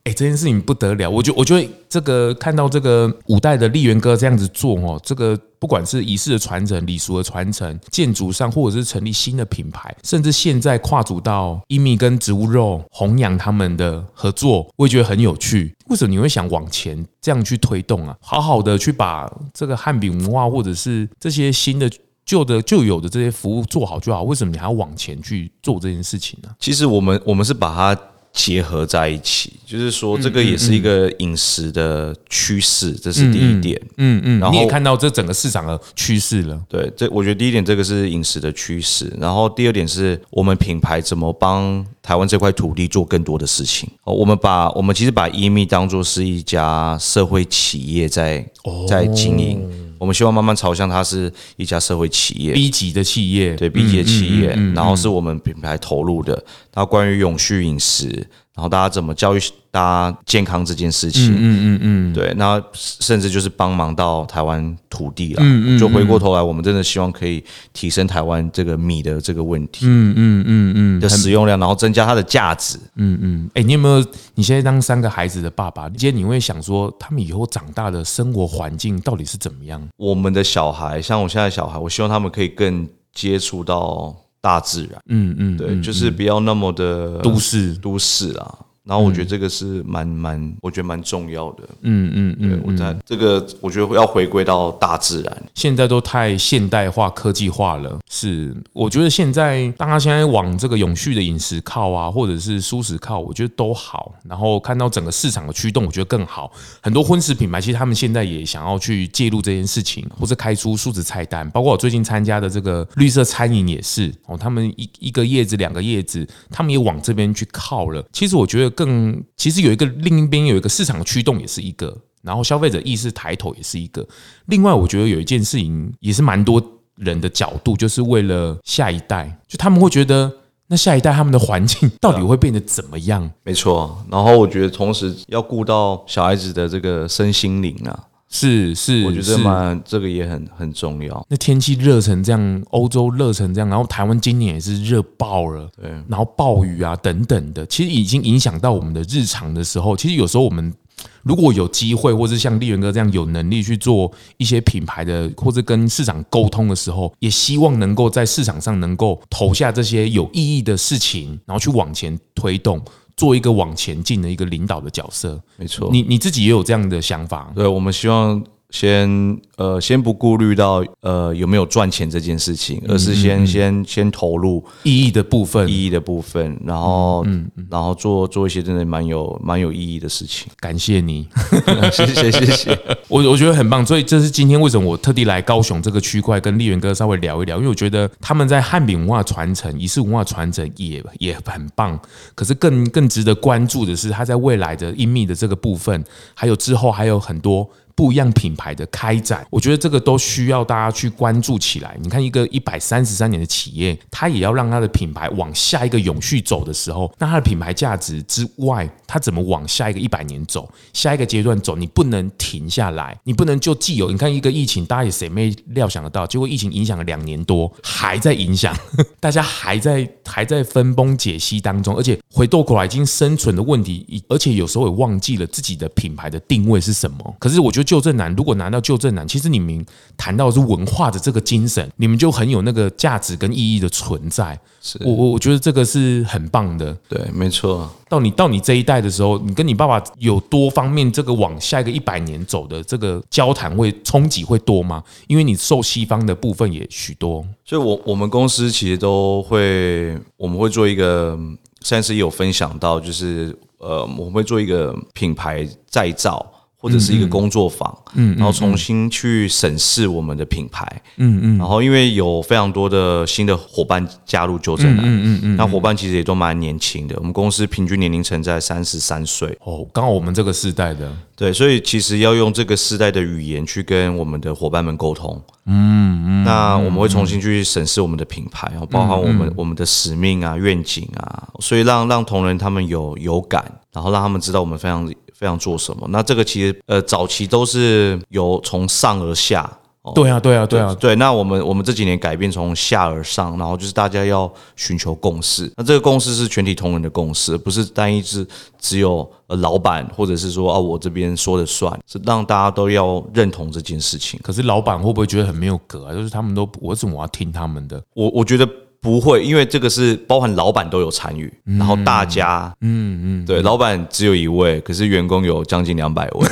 [0.06, 15.74] 哎，这件事情不得了，我觉我觉得这个看到这个五代的立元哥这样子做哦，这个不管是仪式的传承、礼俗的传承、建筑上，或者是成立新的品牌，甚至现在跨足到一米跟植物肉弘扬他们的合作，我也觉得很有趣。
[15.88, 18.16] 为什么你会想往前这样去推动啊？
[18.20, 21.90] 好好的去把这个汉饼文化，或者是这些新的、
[22.24, 24.22] 旧的、旧有的这些服务做好就好。
[24.22, 26.50] 为什么你还要往前去做这件事情呢？
[26.60, 28.00] 其实我们我们是把它。
[28.36, 33.80] 结合在一起，就是说这个也是一个饮食的趋势，这是第一点。
[33.96, 36.60] 嗯嗯，然后你也看到这整个市场的趋势了。
[36.68, 39.10] 对，这我觉得第一点，这个是饮食的趋势。
[39.18, 43.88] 然后第二点是我们品牌怎么帮台湾这块土地做更多的事情。
[44.04, 48.46] 哦，我们把我们其实把 EME 当做是一家社会企业在
[48.86, 49.85] 在经营。
[49.98, 56.44] 我们希望慢慢朝向它是一家社会企业，B 级的企业，对 B 级的企业，然后是我们品牌投入的。
[56.74, 59.40] 那关于永续饮食，然后大家怎么教育
[59.70, 73.50] 大家健康这件事情，嗯嗯嗯，对，那甚至就是帮忙到台湾土地了，嗯嗯，就回过头来，我们真的希望可以提升台湾这个米的这个问题，嗯嗯嗯嗯的使用量，然后增加它的价值，嗯嗯。
[73.52, 74.02] 哎，你有没有？
[74.34, 79.86] 你现在当三个孩子的爸爸，今天你会想说，他们以后长大的生活环境到底是怎么样？
[79.98, 87.74] 我们的小孩，像我现在小孩，我希望他们可以更接触到大自然，嗯嗯，对，就是不要那么的都市。
[87.74, 88.58] 都市啊。
[88.86, 91.64] 然后我觉得这个是蛮蛮，我觉得蛮重要的。
[91.80, 95.42] 嗯嗯嗯，我在这个我觉得要回归到大自然。
[95.54, 97.98] 现在都太现代化、科技化了。
[98.08, 104.14] 是，我觉得现在大家现在往这个永续的饮食靠啊，或者是蔬食靠，我觉得都好。
[104.22, 106.52] 然后看到整个市场的驱动，我觉得更好。
[106.80, 111.50] 很多荤食品牌其实他们现在也想要去介入这件事情，或者开出素食菜单。
[111.50, 118.00] 包括我最近参加的这个绿色餐饮也是哦，他们一一个叶子、两个叶子，他们也往这边去靠了。
[118.12, 118.75] 其实我觉得。
[118.76, 124.06] 更其实有一个另一边有一个市场驱动也是一个，然后消费者意识抬头也是一个。
[124.46, 126.62] 另外，我觉得有一件事情也是蛮多
[126.96, 130.30] 人的角度，就是为了下一代，就他们会觉得
[130.68, 133.28] 那下一代他们的环境到底会变得怎么样？
[133.42, 134.04] 没错。
[134.10, 138.04] 然后我觉得同时要顾到小孩子的这个身心灵啊。
[138.28, 141.24] 是是，我觉得蛮这个也很很重要。
[141.30, 150.74] 那天气热成这样，欧洲热成这样，然后台湾今年也是热爆了，对，然后暴雨啊等等的，其实已经影响到我们的日常的时候，其实有时候我们
[151.22, 162.82] 如果有机会，或是像立源哥这样有能力去做一些品牌的，或者跟市场沟通的时候，也希望能够在市场上能够投下这些有意义的事情，然后去往前推动。
[163.16, 167.52] 做一个往前进的一个领导的角色，没错，你你自己也有这样的想法。
[167.54, 168.42] 对，我们希望。
[168.70, 180.48] 先呃，先不顾虑到呃有没有赚钱这件事情，而是先、嗯、先先投入意义的部分，意义的部分，然后嗯，然后做做一些真的蛮有蛮有意义的事情。
[180.58, 181.26] 感谢你，
[181.92, 182.78] 谢谢谢谢。
[183.08, 191.98] 我我觉得很棒，所以这是今天为什么我特地来高雄这个区块跟立源哥稍微聊一聊，因为我觉得他们在汉饼文化传承、仪式文化传承也也很棒。
[192.34, 197.70] 可是更更值得关注的是，他在未来的隐秘的这个部分，还有之后还有很多。
[197.96, 201.96] 不一样品牌的开展，我觉得这个都需要大家去关注起来。
[202.02, 211.74] 你看，一个一百三十三年的企业，它也要让它的品牌往下一个永续走的时候，那它的品牌价值之外，它怎么往下一个一百年走，下一个阶段走？
[211.74, 214.10] 你不能停下来，你不能就既有。
[214.10, 216.26] 你看一个疫情，大家也谁没料想得到？
[216.26, 218.76] 结果疫情影响了两年多，还在影响，
[219.18, 227.34] 大家还在还在分崩解析当中，而且回过头来已经生存的问题，而且有时候也忘记了自己的品牌的定位是什么。
[227.38, 227.85] 可是我觉得。
[227.86, 234.58] 旧振南如果拿到旧振南，其实你们谈到的是文化的这个精神，你们就很有那个价值跟意义的存在。
[234.82, 236.92] 是我我我觉得这个是很棒的。
[237.08, 237.90] 对，没错。
[238.08, 245.02] 到你到你这一代的时候，你跟你爸爸有多方面这个往下一个一百年走的这个交谈会冲击会多吗？
[245.26, 247.44] 因为你受西方的部分也许多。
[247.64, 251.36] 所以我我们公司其实都会，我们会做一个，
[251.80, 256.44] 上次也有分享到，就是呃，我们会做一个品牌再造。
[256.86, 285.12] 或者是一个工作坊，嗯，然后重新去审视我们的品牌，嗯嗯，然后因为有非常多的新的伙伴加入旧振南，嗯嗯嗯，那伙伴其实也都蛮年轻的，我们公司平均年龄层在三十三岁，哦，刚好我们这个世代的，对，所以其实要用这个世代的语言去跟我们的伙伴们沟通，嗯嗯，那我们会重新去审视我们的品牌，然后包含我们我们的使命啊、愿景啊，所以让让同仁他们有有感，然后让他们知道我们非常。
[285.36, 286.06] 非常做什么？
[286.10, 289.70] 那这个其实呃，早期都是由从上而下。
[290.14, 291.16] 对啊，对啊，对啊，对。
[291.16, 295.68] 那我们我们这几年改变从下而上，然后就是大家要寻求共识。
[295.76, 298.46] 那这个共识是全体同仁的共识，不是单一是
[298.78, 304.38] 只有呃老板或者是说啊我这边说了算，是让大家都要认同这件事情。
[304.44, 306.14] 可是老板会不会觉得很没有格啊？
[306.14, 308.00] 就是他们都我怎么要听他们的？
[308.14, 308.68] 我我觉得。
[309.06, 316.48] 不会，因为这个是包含老板都有参与，然后大家，嗯嗯，对，老板只有一位，可是员工有将近两百位，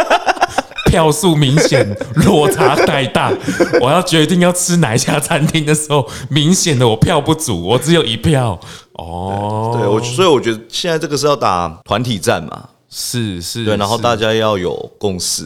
[0.90, 1.86] 票数明显
[2.24, 3.30] 落差太大。
[3.82, 8.58] 我要决定要吃哪一家餐厅的时候，明显的我票不足，我只有一票。
[8.94, 15.44] 哦，对，我所以我觉得现在这个是要打团体战嘛，是是，对，然后大家要有共识。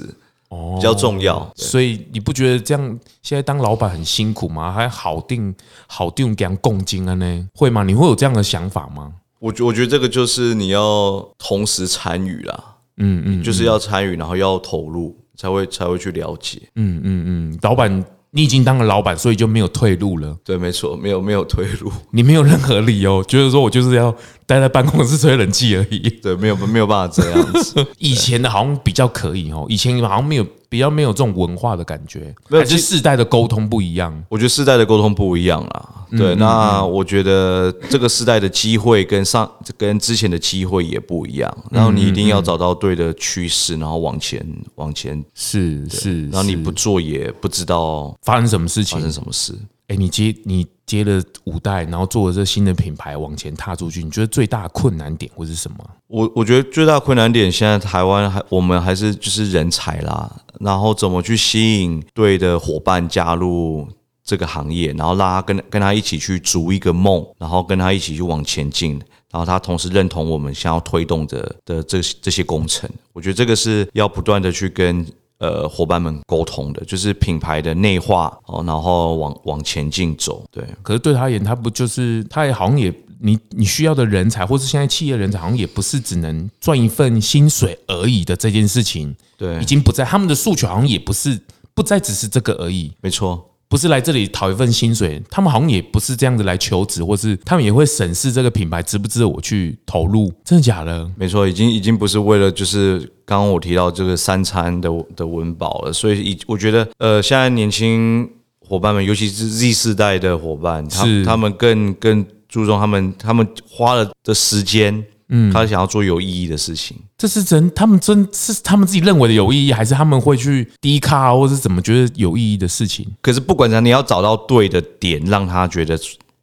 [0.49, 4.73] 哦，比较重要，所以你不觉得这样现在当老板很辛苦吗？
[4.73, 5.55] 还好定
[5.87, 7.49] 好定给人共进了呢？
[7.55, 7.83] 会吗？
[7.85, 9.13] 你会有这样的想法吗？
[9.39, 12.65] 我觉我觉得这个就是你要同时参与啦，
[12.97, 18.05] 嗯嗯，就是要参与，然后要投入，才会才会去了解，嗯嗯嗯，老板。
[18.31, 20.37] 你已经当了老板，所以就没有退路了。
[20.45, 21.91] 对，没错，没有没有退路。
[22.11, 24.15] 你没有任何理由，觉得说我就是要
[24.47, 25.99] 待在办公室吹冷气而已。
[26.23, 27.87] 对，没有没有办法这样子。
[27.99, 30.47] 以前的好像比较可以哦，以前好像没有。
[30.71, 34.13] 比较没有这种文化的感觉，还是世代的沟通不一样？
[34.29, 35.89] 我觉得世代的沟通不一样啦。
[36.17, 41.59] 对，那我觉得这个时代的机会跟上跟之前的机会也不一样。
[41.71, 44.45] 然后你一定要找到对的趋势，然后往前
[44.77, 45.23] 往前。
[45.35, 49.55] 是是，然后你不做也不知道发生什么事情，发生什么事。
[49.89, 55.79] 哎，你接你接了五代，然后做了这新的品牌往前踏出去，你觉得最大的困难点会是什么？
[56.09, 63.89] 我我觉得最大的困难点，现在台湾还我们还是就是人才啦，然后怎么去吸引对的伙伴加入
[64.29, 75.07] 这个行业，然后让他跟跟他一起去逐一个梦，然后跟他一起去往前进，然后他同时认同我们想要推动的的这这些工程，我觉得这个是要不断的去跟。
[75.41, 80.45] 呃，伙伴们沟通的就是品牌的内化哦，然后往往前进走。
[80.51, 89.15] 对，可是对他而言，他不就是他也好像也你你需要的人才，或是现在企业人才，好像也不是只能赚一份薪水而已的这件事情。
[89.37, 91.41] 对，已经不在他们的诉求，好像也不是
[91.73, 92.93] 不再只是这个而已。
[93.01, 93.48] 没错。
[93.69, 101.11] 不是来这里讨一份薪水，他们好像也不是这样子来求职，或是他们也会审视这个品牌值不值得我去投入，真的假的？
[101.17, 108.29] 没错，已经已经不是为了就是刚刚我提到这个三餐的的温饱了，所以以我觉得呃，现在年轻
[108.61, 115.05] 伙伴们，尤其是 Z 世代的伙伴，他他们更更注重他们他们花了的时间。
[115.31, 123.05] 嗯，他想要做有意义的事情，这是真，他们真是他们自己认为的有意义，还是他们会去低卡，或者是怎么觉得有意义的事情？
[123.21, 125.99] 可是不管怎样，你要找到对的点，让他觉得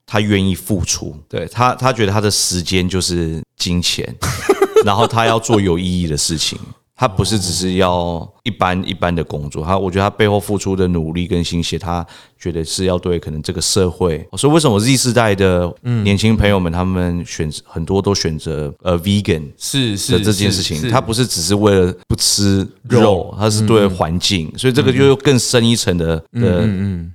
[0.06, 1.18] 他愿意付出。
[1.30, 4.14] 对他，他觉得他的时间就是金钱，
[4.84, 6.60] 然后他要做有意义的事情。
[6.98, 12.06] 他不是只是要一般一般的工作，他我觉得他背后付出的努力跟心血，他
[12.40, 14.26] 觉得是要对可能这个社会。
[14.38, 26.70] 所以为什么 Z 世代的年轻朋友们他们选择很多都选择呃 vegan 是是的这件事情，他不是只是为了不吃肉，他是对环境，所以这个就又更深一层的的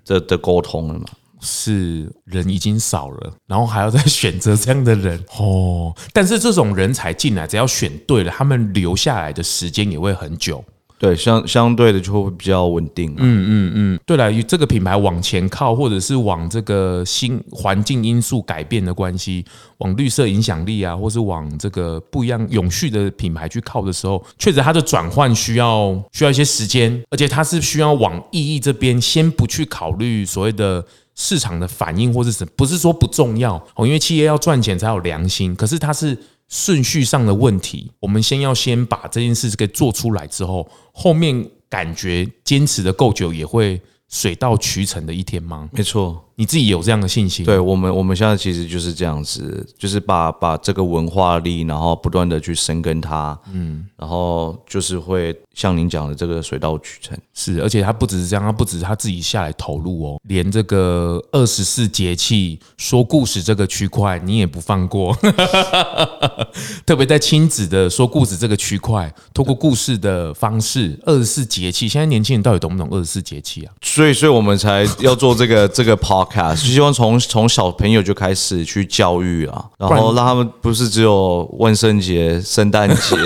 [0.05, 1.07] 的的沟通了嘛。
[1.41, 5.95] 是人已经少了，然后还要再选择这样的人 哦。
[6.13, 10.65] 但是这种人才进来，只要选对了，他们留下来的时间也会很久。
[10.99, 13.11] 对，相相对的就会比较稳定。
[13.17, 14.01] 嗯嗯嗯。
[14.05, 19.43] 对了，与这个品牌往前靠，或者是往这个新环境因素改变的关系，
[19.79, 30.85] 往绿色影响力啊，或是往这个不一样永续的品牌去靠的时候，确实它的转换需要需要一些时间，而且它是需要往意义这边先不去考虑所谓的。
[31.23, 35.55] 市场的反应或是什，不是说不重要哦，因为企业要赚钱才有良心。
[35.55, 36.17] 可是它是
[36.49, 45.69] 顺序上的问题，我们先要先把这件事给做出来之后，后面感觉坚持的够久，也会水到渠成的一天吗？
[45.73, 46.25] 没错。
[46.41, 47.45] 你自己有这样的信心？
[47.45, 57.15] 对我们，我们现在其实就是这样子，就是把把这个文化力，然后不断的去深耕它，嗯，然后就是会像您讲的这个水到渠成。
[57.35, 65.15] 是，而且他不只是这样，他不只是他自己下来投入哦，连这个二十四节气说故事这个区块，你也不放过。
[66.87, 73.75] 特别在亲子的说故事这个区块，透过故事的方式，二十四节气，现在年轻人到底懂不懂二十四节气啊？
[73.83, 75.95] 所以，所以我们才要做这个这个
[76.33, 76.57] part。
[76.57, 83.17] 希望从从小朋友就开始去教育啊，然后让他们不是只有万圣节、圣诞节。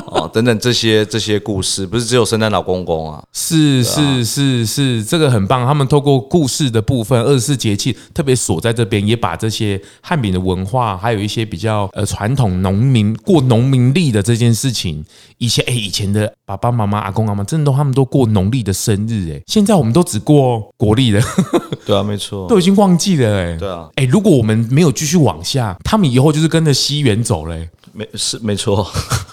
[0.12, 3.22] 哦，等等这些这些故事，不是只有圣诞老公公啊？
[3.32, 5.66] 是是是是，这个很棒。
[5.66, 15.04] 他们透过故事的部分，二十四节气特别锁在这边，也把这些汉民的文化，还有一些比较呃传统农民过农民历的这件事情。
[15.38, 21.20] 以前哎，以前的爸爸妈妈、阿公阿妈，真的都他们都过农历的生日哎，现在我们都只过国历的。
[21.84, 23.56] 对啊，没错，都已经忘记了哎。
[23.56, 27.68] 对啊，哎，如果我们没有继续往下，他们以后就是跟着西元走嘞。
[27.96, 28.86] 没是没错，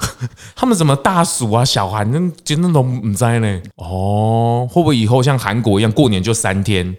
[0.56, 3.62] 他们什么大暑啊、小寒，那真那种唔在呢。
[3.76, 6.96] 哦，会不会以后像韩国一样，过年就三天，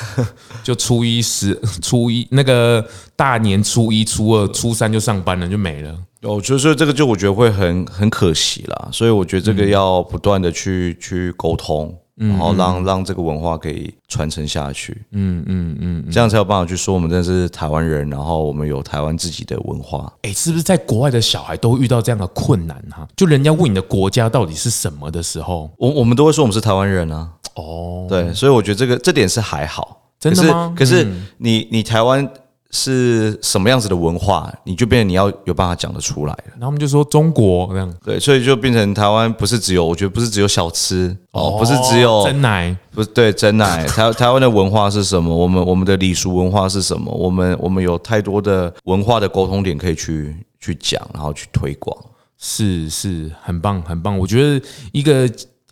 [0.62, 2.86] 就初一十、 初一那个
[3.16, 5.96] 大年初一、初二、初三就上班了，就没了。
[6.22, 8.88] 哦，就是这个，就我觉得会很很可惜啦。
[8.92, 11.96] 所以我觉得这个要不断的去去沟通。
[12.18, 20.12] 然后让让这个文化可以传承下去，嗯嗯嗯，这样才有办法去说我们真的是台湾人，然后我们有台湾自己的文化。
[20.22, 23.06] 哎，是不是在国外的小孩都遇到这样的困难哈？
[23.16, 27.30] 就人家问你的国家到底是什么的时候，我我们都会说我们是台湾人啊。
[27.54, 30.02] 哦，对，所以我觉得这个这点是还好。
[30.18, 30.74] 真的吗？
[30.76, 31.06] 可是
[31.36, 32.28] 你你台湾。
[32.70, 36.44] 是什么样子的文化，你就变成你要有办法讲得出来了。
[36.52, 43.86] 然后我们就说中国这样，对，所以就变成台湾不是只有，我觉得不是只有小吃哦，不是只有真奶，不是对真奶。
[43.86, 45.34] 台台湾的文化是什么？
[45.34, 47.10] 我们我们的礼俗文化是什么？
[47.10, 51.96] 我们我们有太多的文化的沟通点可以去去讲，然后去推广。
[52.36, 54.16] 是是，很棒很棒。
[54.16, 55.28] 我觉得一个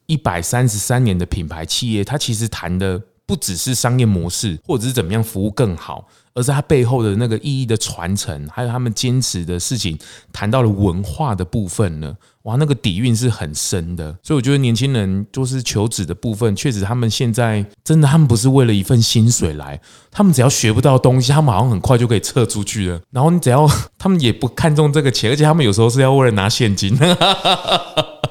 [0.07, 6.07] 一百三十三年的品牌企业，它其实谈的不只是商业模式，或者是怎么样服务更好。
[6.37, 9.99] 而是它背后的那个意义的传承，还有他们坚持的事情，
[10.35, 14.15] 谈到了文化的部分呢，哇，那个底蕴是很深的。
[14.23, 23.01] 所以我觉得年轻人就是求职的部分，确实他们现在真的，他们不是为了一份薪水来，他们只要学不到东西，他们好像很快就可以撤出去了。
[23.11, 23.67] 然后你只要，
[23.97, 26.95] 他们也不看重这个钱，而且他们有时候是要为了拿现金。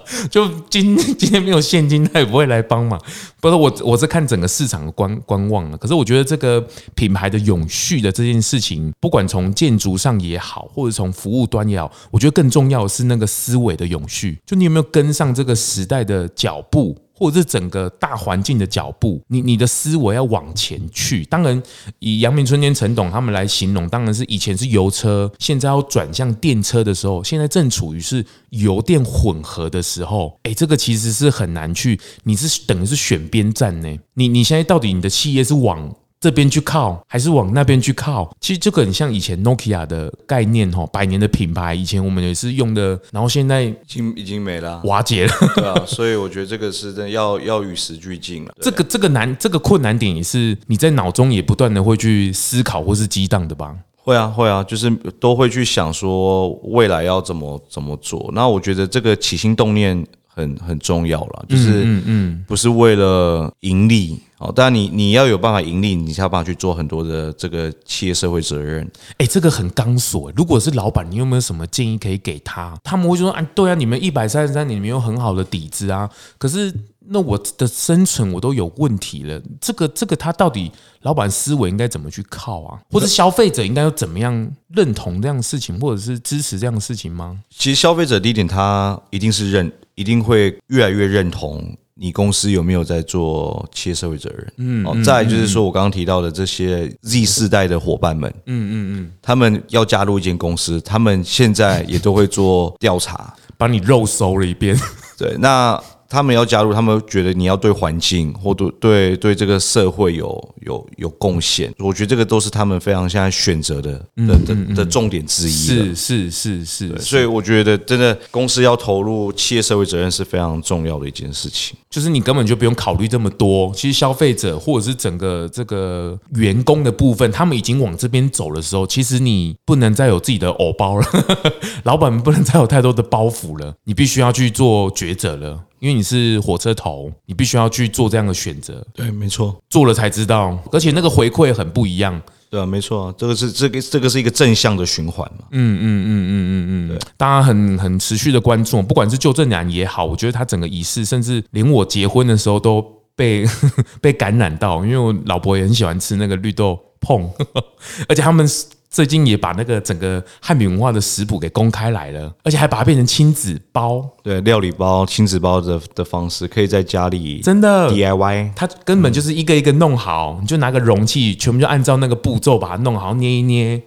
[0.30, 3.00] 就今今天没有现金，他也不会来帮忙。
[3.40, 5.78] 不是我，我是看整个市场的观观望了。
[5.78, 14.40] 可是我觉得这个品牌的永续的这件事情，不管从建筑上也好，或者从服务端也好，我觉得更重要的是那个思维的永续。
[14.46, 16.98] 就你有没有跟上这个时代的脚步？
[17.16, 21.24] 或者是整个大环境的脚步，你你的思维要往前去。
[21.26, 21.62] 当然，
[22.00, 30.38] 以阳明春天陈董他们来形容，当然是以前是油车，现在要转向电车的时候，现在正处于是油电混合的时候。
[30.44, 33.98] 诶，这个其实是很难去，你是等于是选边站呢？
[34.16, 35.96] 你你现在到底你的企业是往？
[36.26, 38.36] 这边去靠还是往那边去靠？
[38.42, 45.34] 其实这个很像以前 Nokia 的概念哈，百年的品牌，以前我们也是用的，然后现在已经已经没了，瓦解了。
[45.56, 48.52] 对啊，所以我觉得这个是真的要 要与时俱进了。
[48.60, 53.76] 这个这个难，这个困难点也是你在脑中也不断的会去思考或是激荡的吧？
[53.98, 58.32] 会啊会啊，就是都会去想说未来要怎么怎么做。
[58.34, 60.04] 那我觉得这个起心动念
[60.36, 64.20] 很很重要了，就是嗯嗯，不是为了盈利。
[64.38, 68.86] 哦，当然你你要有办法盈利，你才有办法去做很多的这个企业社会责任。
[69.18, 70.30] 哎，这个很钢索。
[70.36, 72.78] 如果是老板，你有没有什么建议可以给他？
[72.84, 76.10] 他们会说：“啊，对啊，你们一百三十三年，你们有很好的底子啊。
[76.38, 76.72] 可是
[77.08, 79.42] 那我的生存我都有问题了。
[79.62, 80.70] 这个这个，他到底
[81.04, 82.78] 老板思维应该怎么去靠啊？
[82.92, 87.40] 或者消费者应该要怎么样认同这样的事情，或者是支持这样的事情吗？
[87.50, 91.76] 其实消费者第一点，他一定是认，一定会越来越认同。
[91.98, 94.54] 你公司有没有在做企业社会责任？
[94.58, 104.78] 嗯，哦，再来就是说我刚刚提到的这些 Z 世代的伙伴们，嗯嗯嗯，他们要加入一间公司，他们现在也都会做调查， 把你肉搜了一遍。
[105.18, 105.82] 对，那。
[106.16, 111.70] 他们要加入，他们觉得你要对环境或对对对这个社会有有有贡献。
[111.78, 115.52] 我觉得这个都是他们非常现在选择的的的的重点之一。
[115.52, 121.76] 是是是是，所以我觉得真的公司要投入企业社会责任是非常重要的一件事情。
[121.90, 123.74] 就是你根本就不用考虑这么多。
[123.76, 131.06] 其实消费者或者是整个这个员工的部分，他们已经往这边走的时候，其实你不能再有自己的偶包了，
[131.84, 135.64] 老板们不能再有太多的包袱了，你必须要去做抉择了。
[135.80, 138.86] 因为你是火车头，你必须要去做这样的选择。
[138.94, 142.22] 对，没错，做了才知道，而且那个回馈很不一样。
[142.50, 145.46] 对啊，没错，这个是这个这个是一个正向的循环嘛。
[145.52, 153.46] 嗯嗯嗯嗯嗯嗯，对，大家很很持续的关注，不管是旧正男也好，我觉得他整个仪式，甚至连我结婚的时候都被
[154.00, 157.30] 被感染到，因为我老婆也很喜欢吃那个绿豆碰，
[158.08, 158.48] 而且他们。
[158.96, 167.92] 最近也把那个整个汉饼文化的食谱给公开来了，而且还把它变成亲子包，对，料理包、亲子包的的方式，可以在家里真的。
[167.92, 173.84] DIY，它根本就是一个一个弄好，你就拿个容器，全部就按照那个步骤把它弄好，捏一捏。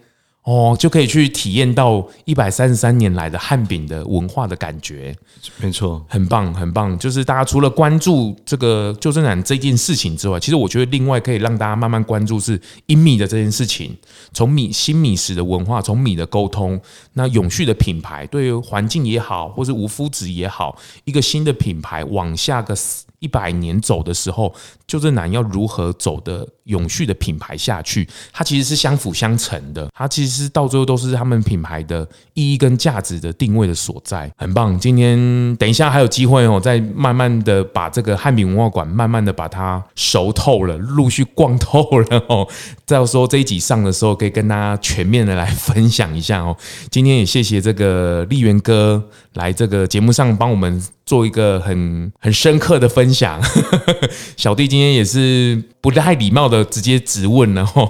[0.48, 5.14] 哦，就可以去体验到一百三十三年来的汉饼的文化的感觉，
[5.58, 6.98] 没错，很棒，很棒。
[6.98, 13.94] 就是大家除了关注这个旧正男这件事情之外，其实我觉得另外可以让大家慢慢关注是英米的这件事情，
[14.32, 16.80] 从米新米食的文化，从米的沟通，
[17.12, 20.74] 那永续的品牌，对于环境也好，或是无麸质也好，
[21.04, 22.74] 一个新的品牌往下个。
[23.20, 24.54] 一百年走的时候，
[24.86, 28.08] 旧正男要如何走的永续的品牌下去？
[28.32, 34.78] 它其实是相辅相成的，它其实是到最后都是他们品牌的意义跟价值的定位的所在，很棒。
[34.78, 42.46] 今天等一下还有机会哦，再慢慢的把这个汉饼文化馆慢慢的把它熟透了，陆续逛透了哦。
[42.86, 46.56] 到时候这一集上的时候，可以跟大家全面的来分享一下哦。
[46.90, 49.02] 今天也谢谢这个丽媛哥
[49.34, 50.82] 来这个节目上帮我们。
[51.08, 53.40] 做一个很很深刻的分享，
[54.36, 57.82] 小弟今天也是不太礼貌的直接直问了哈。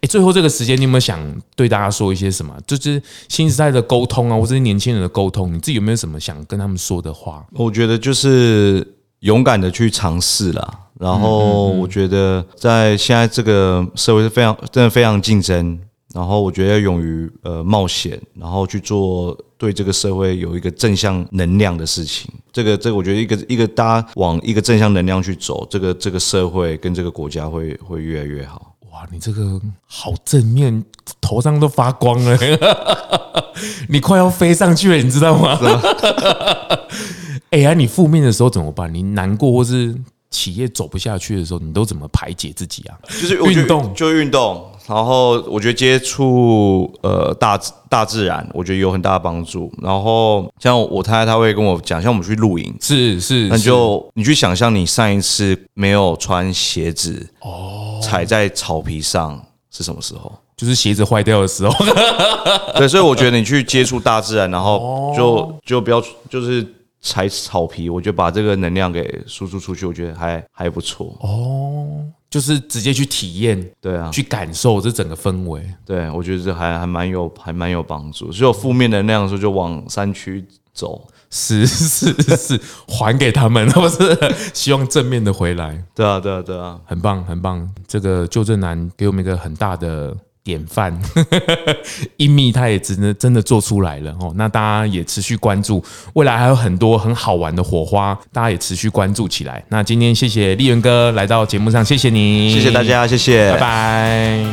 [0.00, 1.20] 哎， 最后这个时间，你有没有想
[1.56, 2.54] 对大家说一些什么？
[2.66, 7.44] 就是新时代的沟通啊，或者是年轻人的沟通，你自己有没有什么想跟他们说的话？
[7.52, 8.86] 我觉得就是
[9.20, 10.78] 勇敢的去尝试啦。
[10.98, 15.78] 然后我觉得在现在这个社会是非常真的非常竞争。
[16.14, 22.28] 然后我觉得要勇于呃冒险，然后去做对这个社会有一个正向能量的事情。
[22.52, 28.74] 这个这个，我觉得一个一个大家往一个正向能量去走，这个这个社会跟这个国家会会越来越好。
[28.90, 30.84] 哇，你这个好正面，
[31.20, 32.36] 头上都发光了，
[33.88, 35.56] 你快要飞上去了，你知道吗？
[37.50, 38.92] 哎呀，你负面的时候怎么办？
[38.92, 39.94] 你难过或是
[40.28, 42.98] 企业走不下去的时候，你都怎么排解自己啊？
[43.06, 44.71] 就是运动，就运动。
[44.92, 49.72] 然后我觉得接触呃大大自然，我觉得有很大的帮助。
[49.80, 60.30] 然后像我太太，她会跟我讲，像我们去露营，是是，那就你去想象你上一次没有穿鞋子哦，踩在草皮上是什么时候？
[60.54, 61.74] 就是鞋子坏掉的时候。
[62.76, 66.64] 对，所以我觉得你去接触大自然，然后就就不要就是
[67.00, 71.61] 踩草皮，我觉得把这个能量给输出出去，我觉得还还不错哦。
[72.32, 78.32] 就是直接去体验，对啊，去感受这整个氛围，对，我觉得这还还蛮有，还蛮有帮助。
[78.32, 82.58] 所以有负面能量的时候，就往山区走，是是是，
[82.88, 85.84] 还给他们， 不是希望正面的回来。
[85.94, 87.68] 对啊，对啊，对啊，很棒，很棒。
[87.86, 90.16] 这个旧正男给我们一个很大的。
[90.44, 90.96] 典范，
[92.18, 94.32] 英密他也真的真的做出来了哦。
[94.36, 95.84] 那大家也持续关注，
[96.14, 99.64] 未来还有很多很好玩的火花，大家也持续关注起来。
[99.68, 104.44] 那今天谢谢丽源哥来到节目上，谢谢你，谢谢大家，谢谢，拜拜。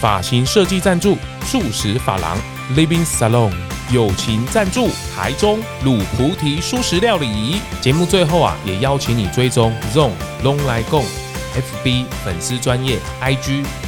[0.00, 2.38] 发型设计赞助素食发廊
[2.76, 3.50] Living Salon，
[3.90, 7.60] 友情赞助台中卤菩提素食料理。
[7.80, 10.12] 节目最后啊，也邀请你追踪 ZONG
[10.44, 13.87] 咙来共 FB 粉丝专业 IG。